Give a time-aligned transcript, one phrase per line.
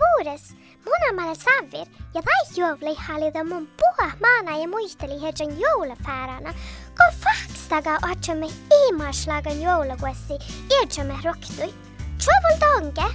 [0.00, 0.54] puures,
[0.84, 6.52] munamalle savir ja väijuovli halida mun puha maana ja muisteli hetken joulafäärana,
[6.96, 8.46] kun fakstaga otsamme
[8.88, 10.38] imaslagan joulukuessi
[10.80, 11.74] iltsamme roktui.
[12.24, 13.14] Trovol donge!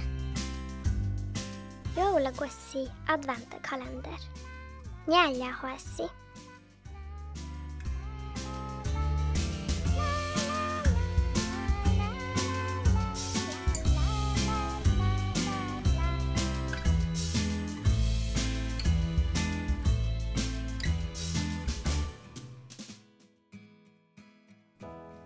[1.96, 4.20] Joulukuessi adventakalender.
[5.06, 6.25] Neljä huessi.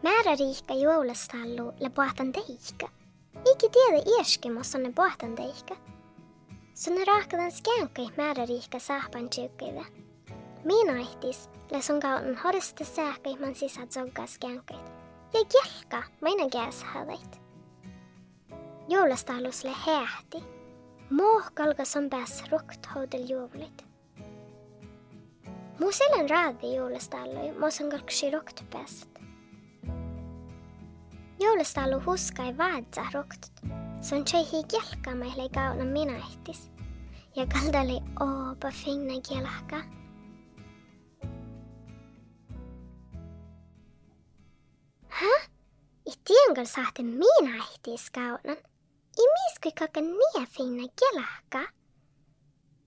[0.02, 2.88] määrariihka jõulasta allu le puhtan teihka.
[3.52, 5.76] Iki tiedä ieskemus on ne puhtan teihka.
[6.74, 9.84] Sunne rahkadan skänkei määrariihka sahpan tjykkive.
[10.64, 14.92] Mina ehtis, le sun kauden horiste sähkei man sisad zogga skänkeit.
[15.32, 17.40] Ja jälka meina gääshäveit.
[18.88, 20.44] Joulasta alus le häähti.
[21.10, 23.84] Muohkalgas on pääs rukthoudel juovlit.
[25.80, 29.19] Mu selen raadi joulasta allu, ma saan kalksi rukt päästä.
[31.40, 33.80] Joulustaulu huska ei vaadza rohtud.
[34.00, 36.70] see on tšehhi kelka meile kauna mina ehtis
[37.36, 39.76] ja kaldali ooba finne kielaka.
[45.08, 45.50] Häh?
[46.06, 48.56] I tiengal sahte minä ehtis kaunan.
[49.18, 51.72] I miskui kaka nie finne kielaka.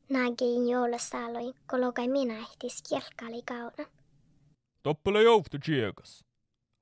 [0.10, 3.88] Nägin joulustaluin, kun lokai minä ehtis kielkali kaunan.
[4.84, 6.23] Toppele jouhtu tjekas.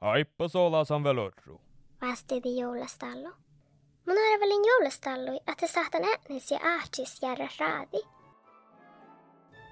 [0.01, 1.61] Aippa sola san velorru.
[2.01, 3.29] Vasti di joulestallu.
[4.07, 8.01] Mun arvelin joulestallui, että saatan äänesi ja ahtis järä raadi.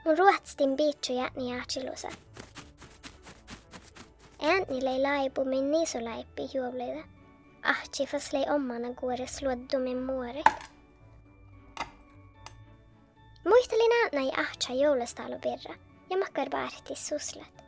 [0.06, 2.08] Mun ruotstin biitsu jääni ahtilusa.
[4.42, 7.04] Äänille ei laipu min niisulaippi juoleida.
[7.64, 10.46] Ahti faslei ommana kuore sluoddumin muorit.
[13.48, 15.76] Muistelin äänä ja ahtsa joulestallu pirra
[16.10, 17.59] ja makkar baarti suslet.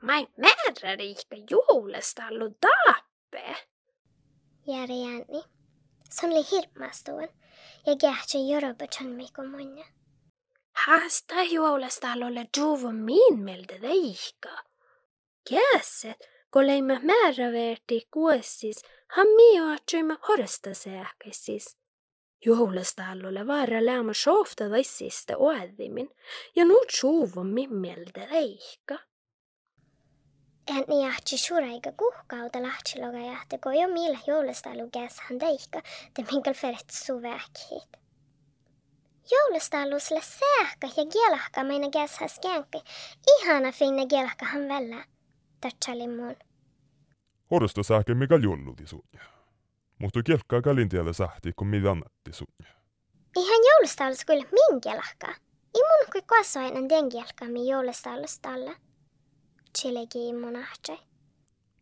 [0.00, 0.02] Suslat.
[0.02, 3.56] Mai määrärihka juulestallu tappe.
[4.66, 5.44] Jääri jäänni.
[6.10, 7.28] Se oli hirmastuun
[7.86, 9.84] ja kähtsä jorobachan mikko munja.
[10.86, 14.64] Haasta juulestallulle juuva min melde teihka.
[15.50, 21.76] Käset, kun leimme määräverti kuessis, han mio atsymme horsta sähkäisis.
[22.44, 26.10] Juulestallulle vaara lämä softa taissista oäddimin,
[26.56, 27.70] ja nu juuva min
[28.12, 29.09] teihka.
[30.68, 35.82] Ääni jahti suraiga kuhkauda lahtsi logajahti, kun jo millä joulestalu käs hän teikka,
[36.14, 37.88] te minkal feret suväkhiit.
[39.30, 42.78] Joulestalusle sähkä ja kielahka meina käs hän skänki,
[43.28, 45.04] ihana finna kielahka hän vällä,
[45.60, 46.36] tatsali mun.
[47.50, 49.24] Horsta sähke mikä julluti sunja.
[49.98, 52.74] Mutta kelkkaa kalintielle sähti, kun mitä annatti sunja.
[53.36, 55.28] Ihan joulestalus kyllä min kielahka.
[55.74, 58.40] I mun kui kasvainen den kielka mi joulestalus
[59.72, 60.98] Tšilegi monahtše.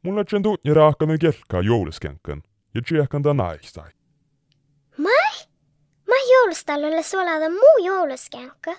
[0.03, 2.43] Mulla on tuutni raakkanen kelkkaa jouliskenkkän
[2.75, 3.91] ja tsiekkan ta naistai.
[4.99, 5.47] Mai?
[6.09, 8.71] Ma joulustallulle suolaadan muu jouliskenkka.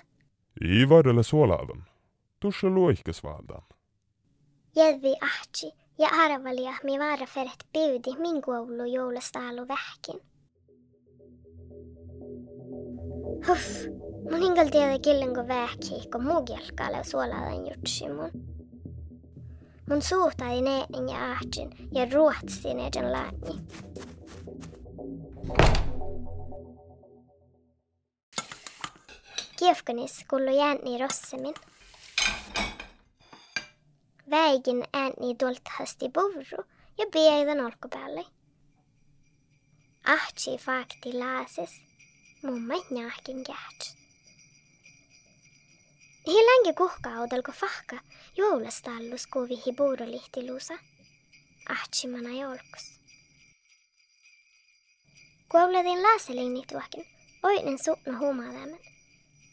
[0.61, 1.85] Ei varrella suolaadan.
[2.39, 3.63] Tuossa luohkas valtaan.
[4.75, 10.21] Jädvi ahtsi ja arvaliahmi varferet piudi min koulu joulustaalu vähkin.
[13.47, 13.85] Huff,
[14.31, 18.48] mun hingal tiedä killen kun vähkiikko muu kelkkaalle suolaadan jutsimun.
[19.89, 20.01] Mun.
[20.01, 23.53] Suhtadi neetin ja ahtsin ja ruotsi neetin laani.
[29.59, 31.55] Kiefkanis kullu jäänni rossemin.
[34.29, 36.63] Väigin äänni tuoltahasti puvru
[36.97, 38.25] ja pieidan olkupäälle.
[40.07, 41.81] Ahtsi fakti laases.
[42.43, 43.98] Mummait njahkin kähtsät.
[46.29, 47.97] Hilängi kuhkaudel kun fahka
[48.37, 50.73] joulestallus kuvihi puurolihtilusa.
[51.69, 52.99] Ahtsimana jolkus.
[55.51, 57.05] Kuoletin laaselinni tuokin,
[57.43, 58.79] oinen suutna huumaadamen.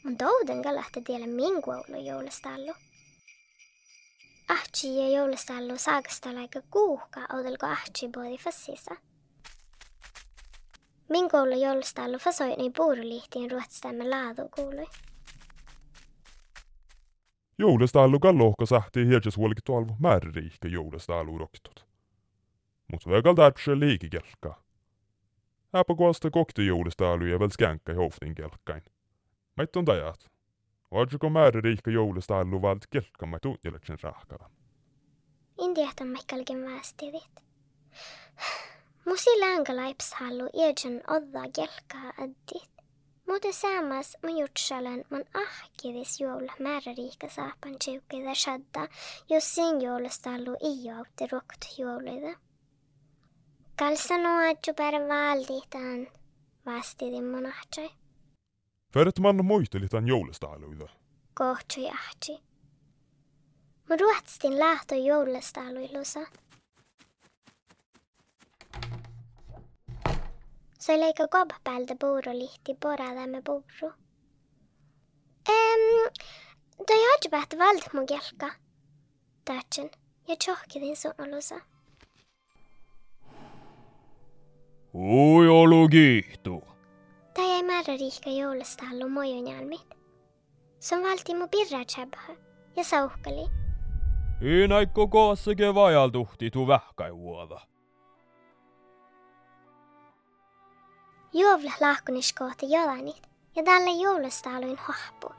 [0.05, 2.75] Mun touden kalahti tiellä min kuolu joulestallu.
[4.49, 8.97] Ahtsi ja joulestallu saakasta aika kuuhka oudelko ahtsi puoli fassissa.
[11.09, 14.87] Min koulu joulestallu fasoini puurolihtiin ruotsistämme laadu kuului.
[17.59, 21.87] Joulestallu kallohka sähti hielses huolikin tuolvu määririihke joulestallu roktut.
[22.93, 24.63] Mut vägal täpsä liiki kelkkaa.
[25.73, 28.83] Häpä kuosta kokti joulestallu ja väl skänkä hoftin kelkkain.
[29.57, 30.31] Mait on tajat.
[30.91, 34.51] Ootsuko määririihke joulestallu valt kelkka mä tuutjeleksen rahkalan.
[35.59, 37.45] Indiahtan mekkalkin väestidit.
[39.07, 42.76] Musi länkalaipshallu iedjan odda gelkaa addit.
[44.23, 48.89] Mä jutsalen man ahkivis juolla määräriikka saapan tjukkida shadda,
[49.29, 52.39] jos sen juolastallu ei jouti rukt juolida.
[53.79, 56.07] Kalsanoa bara valditaan,
[56.67, 57.91] vastidi mun ahtsai.
[58.93, 60.89] För man muistelitan joulustaaluida.
[61.35, 62.43] Kohtsui ahti.
[63.89, 66.21] Mä ruotstin lahto joulustaaluilusa.
[70.87, 73.89] see lõiga koha peal ta puuru lihti poradamme puuru
[75.55, 76.05] ehm,.
[76.87, 78.51] ta ei ole päht vald mu kelka,
[79.49, 79.91] tahtsin
[80.29, 81.59] ja tšohkidin sõnuluse.
[84.95, 86.63] oi olu kihtu.
[87.35, 89.95] ta jäi määrä riihka joulusta allu mojunjalmit.
[90.79, 92.37] Se on valti mu pirra tšäbhä
[92.77, 93.47] ja sauhkali.
[94.43, 97.61] ei näikko koossake vajaltuhti tu vähka juoda.
[101.35, 101.63] Vähkäivuoda.
[101.63, 103.23] Juovla lahkuniskoota jolanit
[103.57, 105.33] ja tälle joulustaluin hahpu.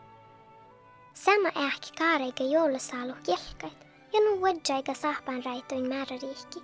[1.13, 6.63] Sama ähki kaareikä joulustalu kelkait ja nu wadjaiga sahpan raitoin määräriikki.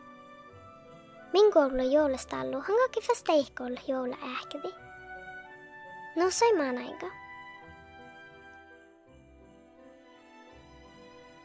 [1.34, 4.74] Min koulu joulustalu hangoki fasteikolla joula ähkidi.
[6.16, 7.08] No sai maanaiga.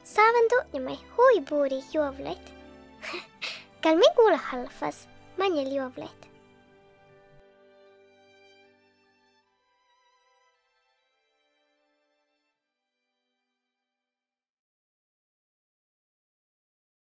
[0.05, 2.53] Saavan tunnimai hui buuri juovleit.
[3.83, 5.09] Kal mi kuule halfas,
[5.39, 6.28] manjel juovleit.